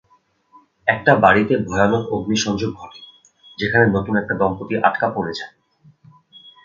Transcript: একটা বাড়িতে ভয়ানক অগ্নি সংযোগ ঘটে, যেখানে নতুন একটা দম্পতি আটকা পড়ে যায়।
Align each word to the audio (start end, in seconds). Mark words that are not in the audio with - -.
একটা 0.87 1.11
বাড়িতে 1.15 1.53
ভয়ানক 1.67 2.03
অগ্নি 2.11 2.37
সংযোগ 2.37 2.71
ঘটে, 2.75 2.99
যেখানে 3.57 3.85
নতুন 3.87 4.13
একটা 4.17 4.33
দম্পতি 4.35 4.73
আটকা 4.83 5.07
পড়ে 5.09 5.33
যায়। 5.33 5.53